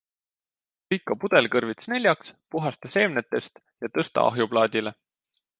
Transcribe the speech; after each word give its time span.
Lõika 0.93 1.17
pudelkõrvits 1.23 1.91
neljaks, 1.93 2.33
puhasta 2.55 2.93
seemnetest 2.97 3.63
ja 3.85 3.93
tõsta 3.99 4.29
ahjuplaadile. 4.33 4.99